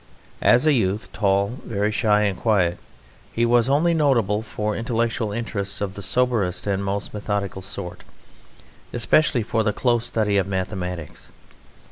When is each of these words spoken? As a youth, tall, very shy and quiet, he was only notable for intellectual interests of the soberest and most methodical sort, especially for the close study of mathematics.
As 0.41 0.65
a 0.65 0.73
youth, 0.73 1.09
tall, 1.13 1.59
very 1.63 1.91
shy 1.91 2.23
and 2.23 2.35
quiet, 2.35 2.79
he 3.31 3.45
was 3.45 3.69
only 3.69 3.93
notable 3.93 4.41
for 4.41 4.75
intellectual 4.75 5.31
interests 5.31 5.79
of 5.79 5.93
the 5.93 6.01
soberest 6.01 6.65
and 6.65 6.83
most 6.83 7.13
methodical 7.13 7.61
sort, 7.61 8.03
especially 8.93 9.43
for 9.43 9.61
the 9.61 9.71
close 9.73 10.07
study 10.07 10.37
of 10.37 10.47
mathematics. 10.47 11.29